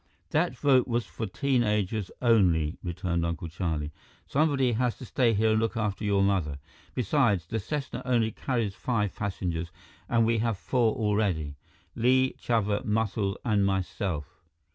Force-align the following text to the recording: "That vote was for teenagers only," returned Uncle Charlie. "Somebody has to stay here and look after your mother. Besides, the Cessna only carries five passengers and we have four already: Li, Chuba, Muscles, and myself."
"That 0.31 0.57
vote 0.57 0.87
was 0.87 1.05
for 1.05 1.27
teenagers 1.27 2.09
only," 2.23 2.79
returned 2.81 3.23
Uncle 3.23 3.49
Charlie. 3.49 3.91
"Somebody 4.25 4.71
has 4.71 4.97
to 4.97 5.05
stay 5.05 5.35
here 5.35 5.51
and 5.51 5.59
look 5.59 5.77
after 5.77 6.03
your 6.03 6.23
mother. 6.23 6.57
Besides, 6.95 7.45
the 7.45 7.59
Cessna 7.59 8.01
only 8.03 8.31
carries 8.31 8.73
five 8.73 9.13
passengers 9.13 9.71
and 10.09 10.25
we 10.25 10.39
have 10.39 10.57
four 10.57 10.95
already: 10.95 11.55
Li, 11.93 12.33
Chuba, 12.39 12.83
Muscles, 12.83 13.37
and 13.45 13.63
myself." 13.63 14.25